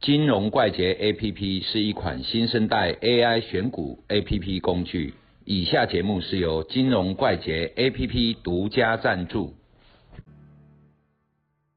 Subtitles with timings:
[0.00, 5.12] 金融怪杰 APP 是一款新生代 AI 选股 APP 工具。
[5.44, 9.54] 以下节目是由金融怪杰 APP 独家赞助。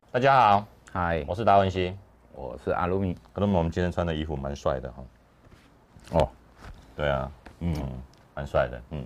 [0.09, 1.93] 大家好，嗨，我是达文西。
[2.31, 3.13] 我是阿鲁米。
[3.33, 5.03] 可能我们今天穿的衣服蛮帅的哈。
[6.11, 6.29] 哦，
[6.95, 7.29] 对啊，
[7.59, 7.75] 嗯，
[8.33, 8.81] 蛮帅的。
[8.91, 9.05] 嗯，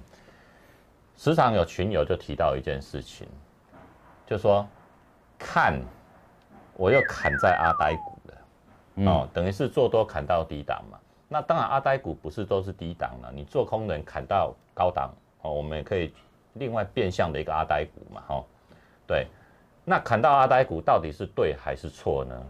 [1.15, 3.27] 时常有群友就提到一件事情，
[4.27, 4.67] 就说
[5.39, 5.81] 看
[6.75, 8.16] 我又砍在阿呆股了，
[9.05, 10.97] 哦，等于是做多砍到低档嘛。
[11.27, 16.13] 那当然阿呆股不是都是低档了，你做空能砍到高档，哦，我们也可以
[16.53, 18.43] 另外变相的一个阿呆股嘛，哈，
[19.05, 19.27] 对。
[19.83, 22.45] 那砍到阿呆股到底是对还是错呢？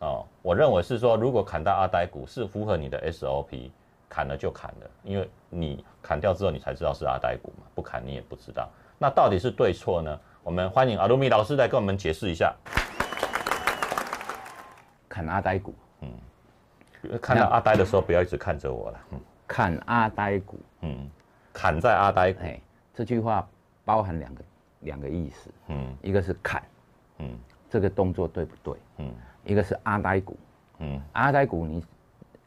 [0.00, 3.70] 哦，我认为是说，如果砍到阿呆股是符合你的 SOP，
[4.08, 8.68] 砍了就砍了，因为你砍掉之后你才知道是阿呆股嘛，不砍你也不知道。
[8.98, 10.20] 那到底是对错呢？
[10.42, 12.54] 我们欢迎阿鲁米老师来跟我们解释一下。
[15.18, 21.10] 砍阿呆股，嗯，看到阿呆的时候不要一直看着我了，嗯，砍阿呆股，嗯，
[21.52, 22.60] 砍在阿呆股，哎，
[22.94, 23.44] 这句话
[23.84, 24.44] 包含两个
[24.80, 25.96] 两个意思，嗯。
[26.02, 26.62] 一个是砍，
[27.18, 27.36] 嗯。
[27.68, 28.78] 这个动作对不对？
[28.98, 29.12] 嗯。
[29.42, 30.38] 一个是阿呆股，
[30.78, 31.84] 嗯，阿呆股你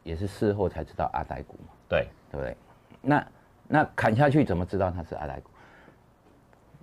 [0.02, 2.56] 也是事后才知道阿呆股嘛，对，对不对？
[3.02, 3.26] 那
[3.68, 5.50] 那砍下去怎么知道它是阿呆股？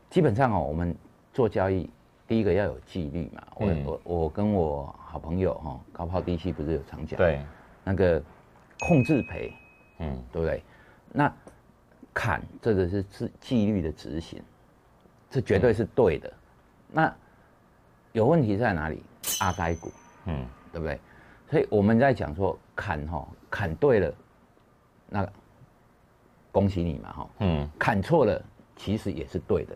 [0.07, 0.95] 基本上哦，我们
[1.33, 1.89] 做交易，
[2.29, 3.41] 第一个要有纪律嘛。
[3.55, 7.43] 我、嗯我我跟我好朋友哈、高抛低吸不是有常讲，对，
[7.83, 8.21] 那个
[8.81, 9.51] 控制赔，
[9.97, 10.63] 嗯对不对？
[11.11, 11.33] 那
[12.13, 14.39] 砍这个是纪纪律的执行，
[15.27, 16.31] 这绝对是对的。
[16.91, 17.11] 那
[18.11, 19.01] 有问题在哪里？
[19.39, 19.91] 阿呆股，
[20.25, 20.99] 嗯对不对？
[21.49, 24.13] 所以我们在讲说砍哈、砍对了，
[25.07, 25.27] 那
[26.51, 28.39] 恭喜你嘛哈、嗯砍错了
[28.75, 29.75] 其实也是对的，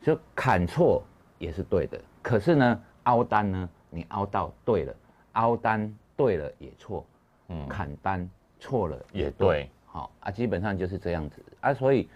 [0.00, 1.02] 就砍错
[1.44, 2.00] 也是对的。
[2.22, 4.94] 可是呢，凹单呢，你凹到对了，
[5.32, 7.04] 凹单对了也错，
[7.48, 8.28] 嗯，砍单
[8.58, 11.74] 错了也对，好啊，基本上就是这样子啊。
[11.74, 12.08] 所以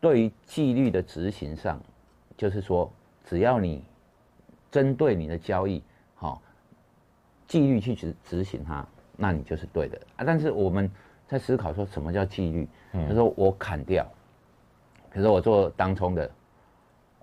[0.00, 1.80] 对于纪律的执行上，
[2.36, 2.90] 就是说，
[3.24, 3.84] 只要你
[4.70, 5.82] 针对你的交易，
[6.16, 6.42] 好、
[7.46, 8.84] 纪律去执执行它，
[9.16, 10.24] 那你就是对的啊。
[10.26, 10.90] 但是我们
[11.28, 14.04] 在思考说什么叫纪律，就是说我砍掉，
[15.12, 16.30] 比如说我做当冲的，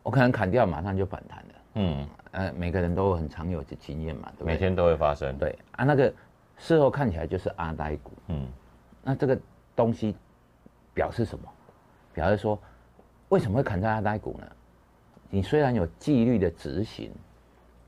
[0.03, 1.53] 我可能砍掉马上就反弹了。
[1.75, 4.53] 嗯，呃，每个人都很常有的经验嘛，对不对？
[4.53, 6.13] 每天都会发生，，对啊，那个
[6.57, 8.47] 事后看起来就是阿呆股，嗯
[9.01, 9.37] 那这个
[9.75, 10.15] 东西
[10.93, 11.45] 表示什么？
[12.13, 12.59] 表示说，
[13.29, 14.45] 为什么会砍在阿呆股呢？
[15.29, 17.11] 你虽然有纪律的执行，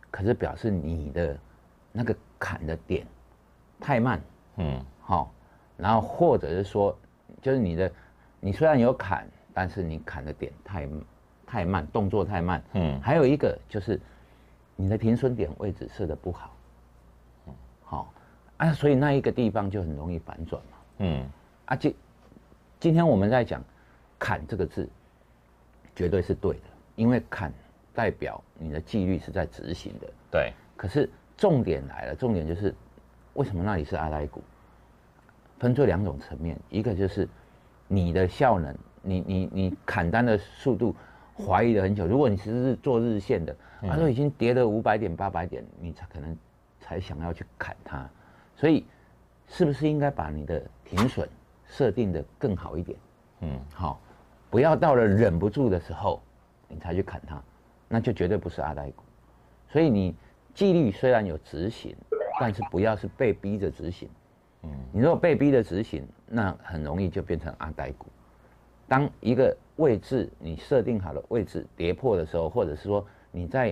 [0.09, 1.37] 可是表示你的
[1.91, 3.05] 那个砍的点
[3.79, 4.19] 太慢，
[4.57, 5.31] 嗯好、
[5.77, 6.97] 然后或者是说，
[7.39, 7.91] 就是你的
[8.39, 10.87] 你虽然有砍，但是你砍的点太
[11.45, 12.63] 太慢，动作太慢。
[12.73, 13.99] 嗯还有一个就是
[14.75, 16.55] 你的停损点位置设的不好，
[17.47, 18.13] 嗯好、
[18.57, 20.77] 啊，所以那一个地方就很容易反转嘛。
[20.99, 21.25] 嗯
[21.65, 21.95] 啊，今
[22.79, 23.63] 今天我们在讲
[24.19, 24.87] “砍”这个字，
[25.95, 26.63] 绝对是对的，
[26.95, 27.51] 因为砍
[27.93, 30.07] 代表你的纪律是在执行的。
[30.31, 32.73] 对，可是重点来了，重点就是
[33.33, 34.41] 为什么那里是阿呆股？
[35.57, 37.27] 分作两种层面，一个就是
[37.87, 40.93] 你的效能，你你你砍单的速度
[41.37, 42.05] 怀疑了很久。
[42.05, 46.37] 如果你只是做日线的，它都已经跌了五百点、八百点，你才可能
[46.79, 48.09] 才想要去砍它。
[48.55, 48.85] 所以，
[49.47, 51.27] 是不是应该把你的停损
[51.67, 52.97] 设定的更好一点？
[53.41, 53.99] 嗯好、
[54.49, 56.21] 不要到了忍不住的时候，
[56.67, 57.41] 你才去砍它，
[57.89, 59.03] 那就绝对不是阿呆股。
[59.67, 60.15] 所以你
[60.53, 61.95] 纪律虽然有执行，
[62.39, 64.09] 但是不要是被逼着执行。
[64.63, 68.07] 嗯你如果被逼着执行，那很容易就变成阿呆股。
[68.87, 73.71] 当一个位置你设定好的位置跌破的时候，或者是说你在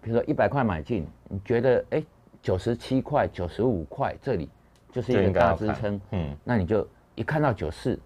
[0.00, 2.04] 比如说一百块买进，你觉得哎
[2.42, 4.48] 九十七块、九十五块这里
[4.90, 7.98] 就是一个大支撑，嗯那你就一看到九四，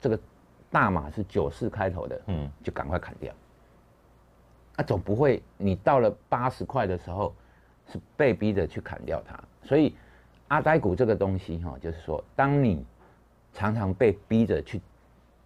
[0.00, 0.18] 这个
[0.70, 3.32] 大码是九四开头的，嗯就赶快砍掉。
[4.76, 7.34] 啊，总不会你到了八十块的时候
[7.90, 9.42] 是被逼着去砍掉它。
[9.64, 9.96] 所以
[10.48, 12.84] 阿呆股这个东西哈、就是说，当你
[13.52, 14.80] 常常被逼着去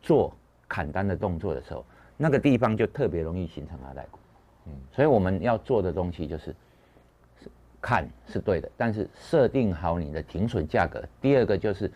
[0.03, 0.35] 做
[0.69, 1.85] 砍单的动作的时候，
[2.17, 4.19] 那个地方就特别容易形成阿呆股。
[4.67, 6.55] 嗯，所以我们要做的东西就是
[7.43, 7.51] 是
[7.81, 11.03] 看是对的，但是设定好你的停损价格。
[11.21, 11.91] 第二个就是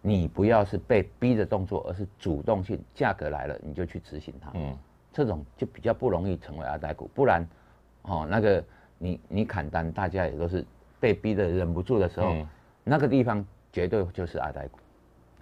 [0.00, 4.50] 你不要是被逼的动作，而是主动性，价格来了你就去执行它。
[4.54, 4.76] 嗯
[5.12, 7.48] 这种就比较不容易成为阿呆股，不然，
[8.02, 8.62] 哦，那个
[8.98, 10.62] 你你砍单，大家也都是
[11.00, 12.48] 被逼的忍不住的时候，嗯
[12.84, 13.42] 那个地方
[13.72, 14.78] 绝对就是阿呆股，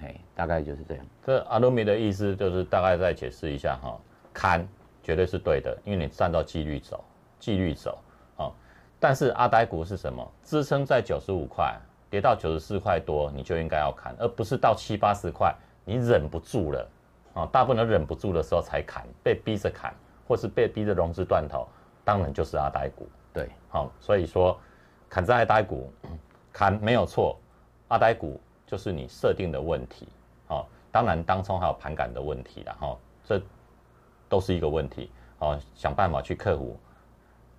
[0.01, 1.07] 哎，大概就是这样。
[1.25, 3.99] 这阿鲁米的意思就是大概再解释一下哈，
[4.33, 4.67] 砍
[5.03, 7.03] 绝对是对的，因为你按照纪律走，
[7.39, 7.99] 纪律走
[8.37, 8.51] 啊。
[8.99, 10.27] 但是阿呆股是什么？
[10.43, 11.77] 支撑在九十五块，
[12.11, 15.55] 跌到九十四块多，你就应该要砍，而不是到七八十块
[15.85, 16.89] 你忍不住了
[17.35, 17.47] 啊！
[17.53, 19.95] 大部分人忍不住的时候才砍，被逼着砍，
[20.27, 21.69] 或是被逼着融资断头，
[22.05, 23.09] 当然就是阿呆股。
[23.33, 24.59] 对，好，所以说
[25.09, 25.93] 砍在阿呆股，
[26.53, 27.39] 砍没有错，
[27.89, 30.09] 阿呆股就是你设定的问题。
[30.49, 33.41] 哦，当然当中还有盘感的问题了哈，这
[34.29, 35.11] 都是一个问题。
[35.39, 36.77] 哦，想办法去克服。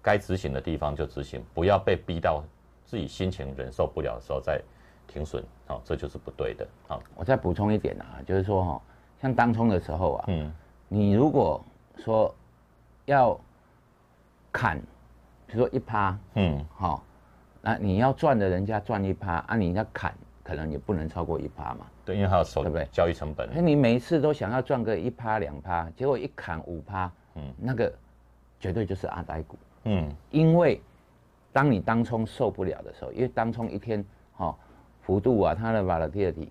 [0.02, 2.44] 该执行的地方就执行，不要被逼到
[2.86, 4.62] 自己心情忍受不了的时候再
[5.07, 6.68] 停损，哦，这就是不对的。
[6.88, 8.81] 好，我再补充一点啊，就是说哈，
[9.19, 10.54] 像当冲的时候啊，嗯，
[10.88, 11.60] 你如果
[11.98, 12.31] 说
[13.06, 13.36] 要
[14.52, 14.80] 砍，
[15.48, 17.04] 比如说一趴，嗯，好，
[17.60, 21.88] 那你要赚的人家赚一趴，啊，你要砍，可能也不能超过一趴嘛。
[22.06, 22.88] 对，因为还有收对不对？
[22.92, 23.50] 交易成本。
[23.51, 27.92] 那你每一次都想要赚个一趴两趴，结果一砍五趴，嗯，那个
[28.59, 29.57] 绝对就是阿呆股。
[29.86, 30.80] 嗯，因为
[31.51, 34.56] 当你当冲受不了的时候，因为当冲一天哈
[35.01, 36.50] 幅度啊，它的 volatility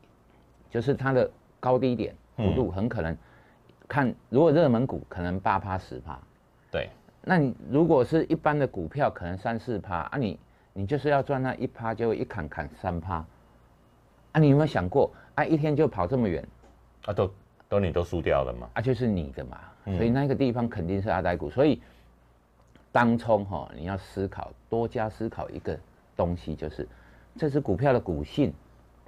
[0.69, 1.31] 就是它的
[1.61, 3.17] 高低点幅度很可能
[3.87, 6.19] 看，如果热门股可能八趴十趴，
[6.71, 6.89] 对，
[7.23, 10.39] 那你如果是一般的股票可能三四趴啊，你
[10.73, 13.25] 你就是要赚那一趴，就一砍砍三趴
[14.35, 16.47] 啊，你有没有想过啊，一天就跑这么远
[17.07, 17.31] 啊，都
[17.69, 19.59] 都你都输掉了嘛，啊，就是你的嘛，
[19.97, 21.81] 所以那个地方肯定是阿呆股，所以。
[22.93, 25.77] 当冲哈，你要思考多加思考一个
[26.15, 26.87] 东西，就是
[27.37, 28.55] 这只股票的股性，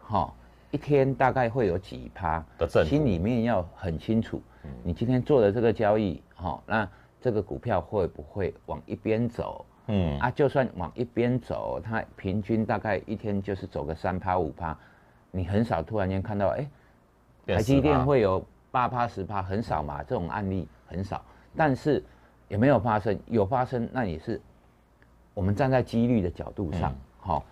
[0.02, 0.34] 哈，
[0.72, 2.44] 一天大概会有几趴，
[2.84, 4.42] 心里面要很清楚。
[4.82, 6.88] 你今天做的这个交易，哈，那
[7.20, 9.64] 这个股票会不会往一边走？
[9.86, 14.76] 嗯，啊，就算往一边走，它平均大概一天就是走个三趴五趴，
[15.36, 16.66] 你很少突然间看到，哎，
[17.46, 21.22] 台积电会有八趴十趴，很少嘛，这种案例很少，
[21.56, 22.02] 但是。
[22.48, 23.18] 也没有发生？
[23.26, 24.40] 有发生，那也是
[25.34, 27.44] 我们站在几率的角度上，好，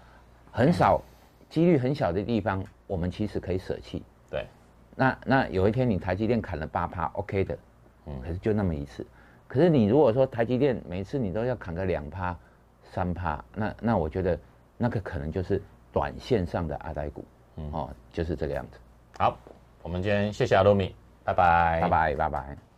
[0.52, 1.02] 很少
[1.50, 4.04] 几率很小的地方，我们其实可以舍弃。
[4.30, 4.46] 对，
[4.94, 7.58] 那那有一天你台积电砍了八趴，OK 的，
[8.06, 9.04] 嗯，可是就那么一次。
[9.48, 12.38] 可是你如果说台积电每次你都要砍个两趴、
[12.84, 14.38] 三趴，那那我觉得
[14.78, 15.60] 那个可能就是
[15.92, 17.24] 短线上的阿呆股，
[17.72, 18.78] 哦，就是这个样子。
[19.18, 19.36] 好，
[19.82, 22.73] 我们今天谢谢阿罗米，拜拜，拜拜，拜拜。